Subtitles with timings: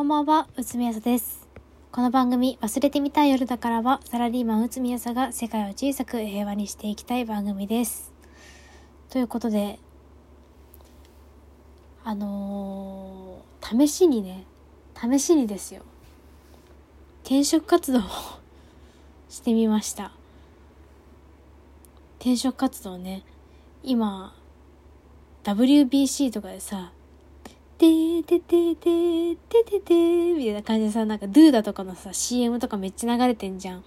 [0.00, 1.46] こんばんは、うつみやさです。
[1.92, 8.10] この番組、忘れてみたい夜だからは、サラリーマンうつみやさが世界を小さく平和にしていきたい番組です。
[9.10, 9.78] ということで、
[12.02, 14.46] あのー試しにね、
[14.98, 15.82] 試しにですよ。
[17.22, 18.02] 転職活動を
[19.28, 20.12] してみました。
[22.20, 23.22] 転職活動ね、
[23.82, 24.34] 今、
[25.44, 26.90] WBC とかでさ、
[27.80, 29.94] ててててててて
[30.34, 33.84] みたいな感じでさ、なんかドゥーダとかのさ、CM とかめっちゃ流れてんじゃん。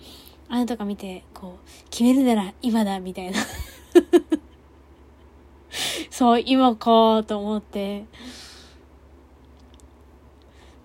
[0.50, 3.38] あれとか見て、こう、決めるなら今だ、みたいな。
[6.10, 8.06] そう、今かと思って。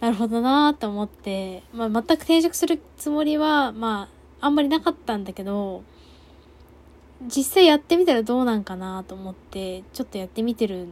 [0.01, 5.83] なるほどなと思って、まあ、全く転職するつもりは、まあ、あんまりなかったんだけど、
[7.23, 10.89] 実際やってみたらどうなんかなと思って、ちょっとやってみてる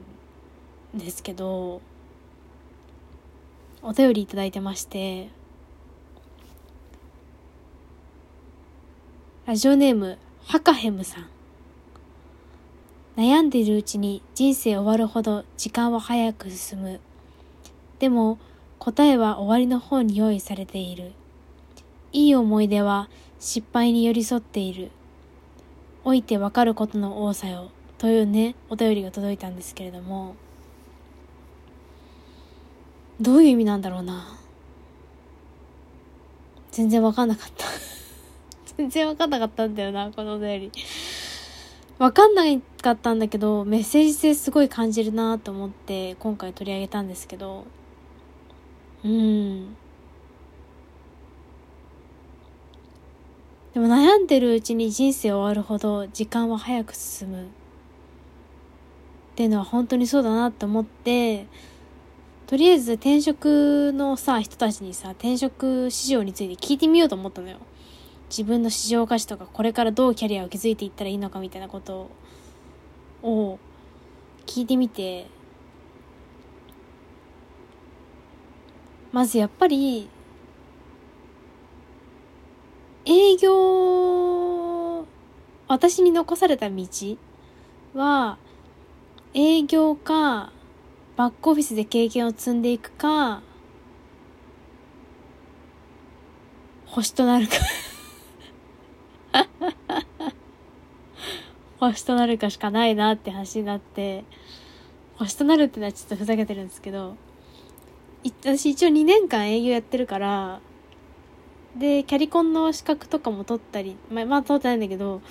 [0.95, 1.83] んですけど、
[3.89, 5.29] お便りいいてまして、
[9.47, 11.29] ラジオネーム、ハカヘムさん。
[13.17, 17.01] 悩んでいるうちに人生終わるほど時間は早く進む。
[18.01, 18.41] でも
[18.81, 21.13] 答えは終わりの方に用意されている。
[22.11, 24.91] いい思い出は失敗に寄り添っている。
[26.05, 27.71] 老いてわかることの多さよ。
[27.99, 30.35] というね、お便りが届いたんですけれども、
[33.21, 34.39] どういう意味なんだろうな。
[36.71, 37.65] 全然わかんなかった。
[38.77, 40.73] 全然わかんなかったんだよな、このお便り。
[41.99, 42.43] わかんな
[42.83, 47.65] かったんだけど、メッセージ性すごい感じるなと思って、今回取り上げたんですけど、
[49.03, 49.75] うん。
[53.73, 57.43] でも悩んでるうちに人生終わるほど時間は早く進む。
[57.43, 57.47] っ
[59.37, 61.47] ていうのは本当にそうだなって思って、
[62.47, 67.59] とりあえず転職のさ、人たちにさ、転職市場について聞いてみようと思ったのよ。
[68.31, 72.09] 自分の市場価値とか、これからどうキャリアを築いていったらいいのかみたいなこと
[73.23, 73.59] を
[74.47, 75.27] 聞いてみて、
[79.11, 80.09] まずやっぱり、
[83.07, 85.05] 営業、
[85.67, 86.87] 私に残された道
[87.95, 88.39] は、
[89.35, 90.53] 営業か、
[91.17, 93.43] バックオフィスで経験を積んでいくか、
[96.85, 97.55] 星となるか。
[101.81, 104.25] 星となるかしかないなって話になって、
[105.17, 107.17] 星となるってのはちょっとふざけてるんですけど、
[108.45, 110.61] 私一応2年間営業やってるから、
[111.77, 115.23] で、キャリコンの資格とかも取ったり、まあ、まあ取ってないんだけど、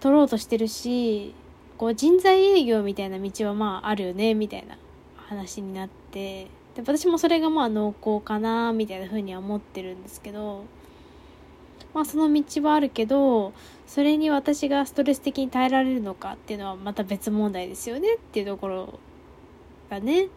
[0.00, 1.34] 取ろうとしてるし、
[1.76, 4.76] こう人材営業みたいな道はまああるよね、みたいな。
[5.28, 6.44] 話になって、
[6.74, 10.64] で私もそれがまあ濃厚かな、みたいな風には思ってるんですけど、
[11.94, 13.52] まあその道はあるけど、
[13.86, 18.98] それに私がストレス的に耐えられるのかっていうのはまた別問題ですよねっていうところ
[19.90, 20.28] がね。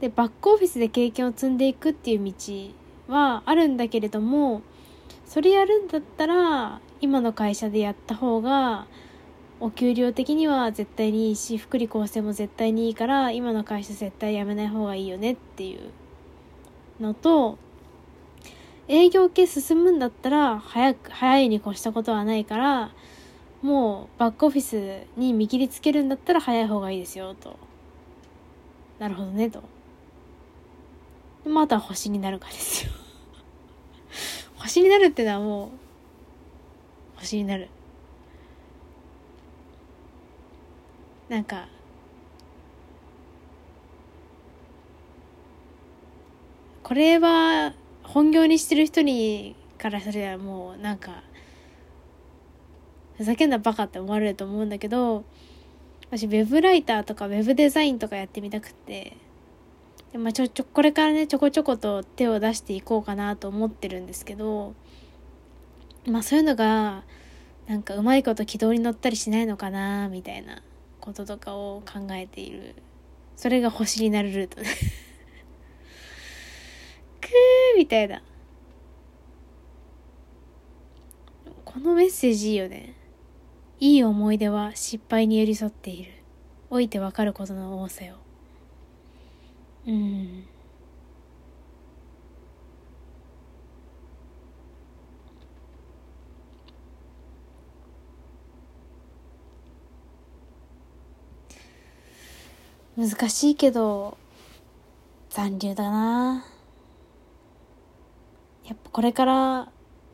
[0.00, 4.62] で、バックオフィスで経験を積んでいくっていう道はあるんだけれども、
[5.26, 8.86] それやるんだったら、今の会社でやった方が、
[9.60, 15.90] お給料的には絶対にいいし、福利厚生も絶対にいいから、今の会社絶対辞めない方がいいよねっていう
[17.00, 17.58] のと、
[18.86, 22.92] 営業系進むんだったら、早く、早いに越したことはないから、
[23.60, 27.56] もうバックオフィスに見切りつけるんだったら早い方がいいですよ、と。
[29.00, 29.62] なるほどね、と。
[31.44, 32.92] また星になるかですよ。
[34.56, 35.70] 星になるってのはもう、
[37.18, 37.68] 星になる。
[41.28, 41.68] なんか、
[46.82, 51.22] これは本業にしてる人にからすればもうなんか、
[53.16, 55.24] ふざけんなバカって思われると思うんだけど、
[56.10, 59.16] 私ウェブライターとかウェブデザインとかやってみたくて、
[60.12, 64.74] でまあ、ちょちょこれからねちょこちょこと手を出していこうかなと思ってるんですけど
[66.06, 67.02] まあそういうのが
[67.66, 70.62] なんかうまいこと軌道に乗ったりしないのかなみたいな。
[71.08, 72.74] こととかを考えている。
[73.34, 74.58] それが星になるルート。
[74.60, 74.66] くー
[77.78, 78.22] みたいな。
[81.64, 82.92] このメッセージいいよね。
[83.80, 86.12] いい思い出は失敗に寄り添っている。
[86.68, 88.16] 老いてわかることの多さよ。
[89.86, 90.44] うん。
[102.98, 104.18] 難しいけど、
[105.30, 106.44] 残留だな
[108.64, 108.90] やっぱ。
[108.90, 109.68] これから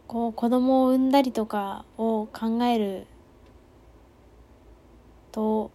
[0.07, 3.07] こう子供を産んだりとかを考える
[5.33, 5.71] と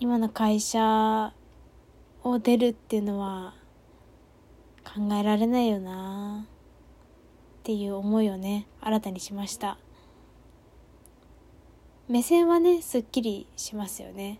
[0.00, 1.32] 今の会社
[2.24, 3.54] を出るっていうのは
[4.84, 9.78] 考えられないよなっていう思いをね新たにしました
[12.08, 14.38] 目線はねすっきりしますよね。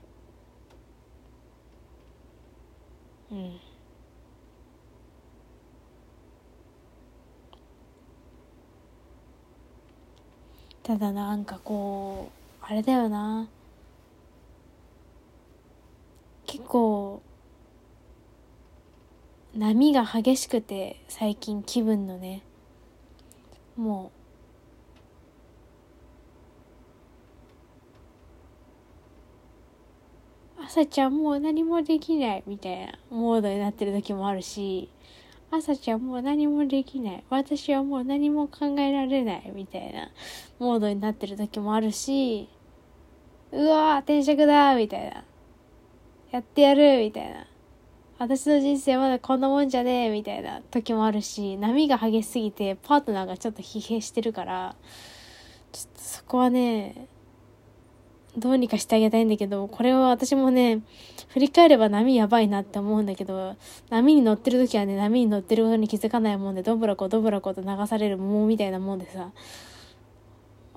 [3.30, 3.60] うん。
[10.82, 12.30] ただなんかこ
[12.62, 13.48] うあれだよな。
[16.46, 17.20] 結構
[19.54, 22.42] 波が激しくて最近気分のね。
[23.76, 24.10] も
[30.70, 34.90] 朝ちゃんもう何もできないみたいなモードになってる時もあるし
[35.50, 37.24] 朝ちゃんもう何もできない。
[37.30, 39.50] 私はもう何も考えられない。
[39.54, 40.10] みたいな
[40.58, 42.50] モードになってる時もあるし、
[43.50, 45.24] うわー、転職だみたいな。
[46.32, 47.46] やってやるみたいな。
[48.18, 54.76] 私の人生まだこんなもんじゃねえみたいな時もあるし、波が激しすぎてパートナーがちょっと疲弊してるから、
[55.72, 57.08] ちょっとそこはね、
[58.38, 60.81] どうにかしてあげたいんだけど、これは私もね、
[61.29, 63.56] 振り返れば波やばいなって思うんだけど、
[63.90, 69.31] 波に乗ってる時はね、波に乗ってることに気づかないもんで、どぶらこどぶらこと流される桃みたいなもんでさ、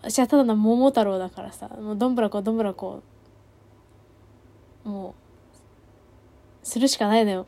[0.02, 3.04] 私はただの桃太郎だからさ、もうどんぶらこどんぶらこ、
[4.84, 5.16] も
[6.64, 7.48] う、するしかないのよ。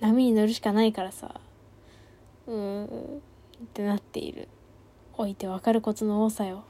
[0.00, 1.40] 波に乗るしかないからさ、
[2.46, 2.88] うーん、っ
[3.72, 4.48] てなっている。
[5.18, 6.64] 置いてわかることの多さよ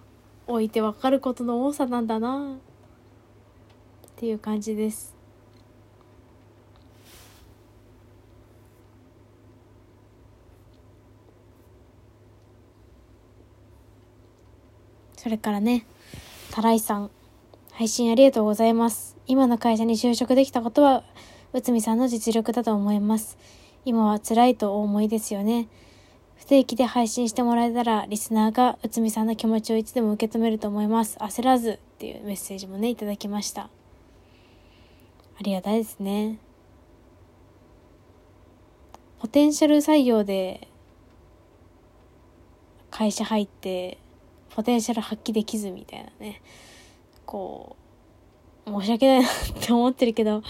[0.49, 2.59] 置いてわかることの多さなんだなっ
[4.17, 5.19] ていう感じです
[15.19, 15.85] それからね、
[16.53, 17.11] たらいさん、
[17.73, 19.17] 配信ありがとうございます。
[19.27, 21.03] 今の会社に就職できたことは、
[21.53, 23.37] 内海さんの実力だと思います。
[23.85, 25.69] 今は辛いとお思いですよね。
[26.38, 31.19] 不定期で配信してもらえたら、リスナーが内海さんの気持ちをいつでも受け止めると思います。
[31.19, 33.62] 焦らずっていうメッセージもね、いただきました。
[33.62, 33.70] あ
[35.43, 36.38] りがたいですね。
[39.19, 40.69] ポテンシャル採用で
[42.90, 43.99] 会社入って、
[44.55, 46.40] ポテンシャル発揮できずみたいなね。
[47.26, 47.76] こ
[48.64, 50.43] う、申し訳ないなって思ってるけど、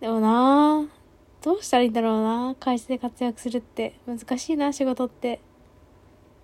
[0.00, 1.03] でもなぁ、
[1.44, 4.00] どうしたらいいんだろうな会社で活躍するって。
[4.06, 5.40] 難しいな仕事って。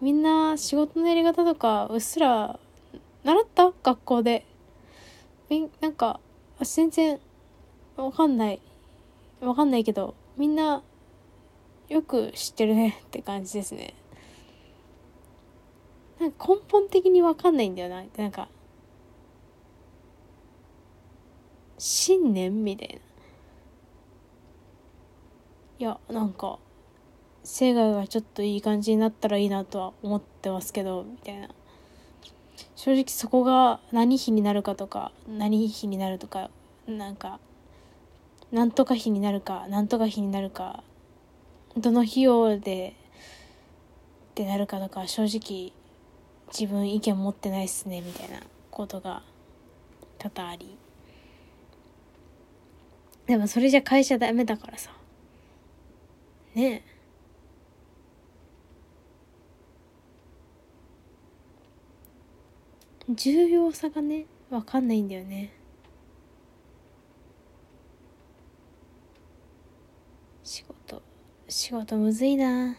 [0.02, 2.60] みんな仕事のやり方とかうっすら
[3.24, 3.72] 習った？
[3.82, 4.44] 学校で。
[5.80, 6.20] なんか
[6.60, 7.18] 全然
[7.96, 8.60] わかんない。
[9.40, 10.82] わかんないけどみんな
[11.88, 13.00] よく知ってるね。
[13.06, 13.94] って感じですね。
[16.20, 18.04] なんか根本的にわかんないんだよな。
[18.18, 18.50] なんか
[21.78, 23.09] 信念みたいな。
[25.80, 26.58] いやなんか
[27.42, 31.48] 世界がちょっといい感じになったらいいなとは思ってますけどみたいな。
[32.76, 36.50] 正直そこが何日になるかとか何日になるとか
[36.86, 37.40] なんか
[38.52, 40.82] なんとか日になるかなんとか日になるか
[41.78, 42.94] どの費用で
[44.32, 45.72] ってなるかとか正直
[46.48, 49.22] 自分意見持ってないっすねみたいなことが
[50.18, 50.76] 多々あり。
[53.24, 54.99] でもそれじゃ会社ダメだからさ。
[56.54, 56.82] ね。
[63.08, 65.52] 重要さがね分かんないんだよね。
[70.44, 71.02] 仕事
[71.48, 72.76] 仕事むずいな。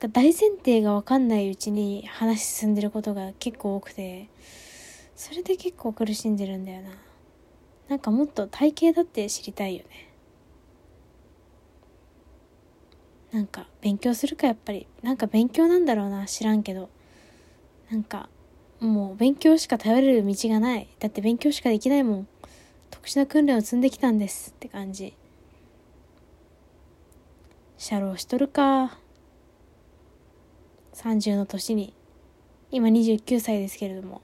[0.00, 4.28] 大前提が分かんないうちに話進んでることが結構多くて。
[5.14, 6.90] それで結構苦しんでるんだよな。
[7.88, 10.08] なんかもっと体型だって知りたいよね。
[13.32, 14.86] なんか勉強するかやっぱり。
[15.02, 16.90] なんか勉強なんだろうな知らんけど。
[17.90, 18.28] なんか
[18.80, 20.88] もう勉強しか頼れる道がない。
[20.98, 22.28] だって勉強しかできないもん。
[22.90, 25.14] 特殊な訓練を積んできたんですって感じ。
[27.78, 28.98] 社労しとるか。
[30.94, 31.94] 30の年に。
[32.70, 34.20] 今29歳ですけれども。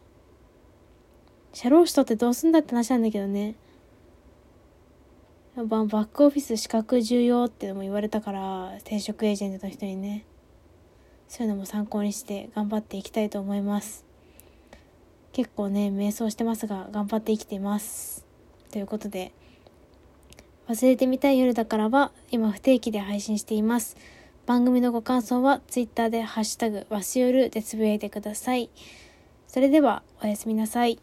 [1.53, 3.55] 社労士取ってどうすんだって話なんだけどね。
[5.57, 10.25] バックオフィス資格重要ってのも言われたから、転職エージェントの人にね。
[11.29, 14.07] そういうのも参考にして頑張っていきたいと思います。
[15.33, 18.25] 結構ね瞑想してますが頑張って生きています。
[18.73, 19.33] ということで
[20.69, 23.99] 忘れてみたい夜だからは今不定期で配信しています。
[24.47, 28.71] 番組のご感想は Twitter でハッシュタグわしよるでつぶやいてください。
[29.49, 30.97] それではおやすみなさい。